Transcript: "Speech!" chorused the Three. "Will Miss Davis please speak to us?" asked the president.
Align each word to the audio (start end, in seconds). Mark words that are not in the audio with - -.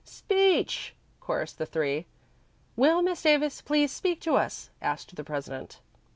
"Speech!" 0.03 0.95
chorused 1.19 1.59
the 1.59 1.65
Three. 1.67 2.07
"Will 2.75 3.03
Miss 3.03 3.21
Davis 3.21 3.61
please 3.61 3.91
speak 3.91 4.19
to 4.21 4.33
us?" 4.35 4.71
asked 4.81 5.15
the 5.15 5.23
president. 5.23 5.79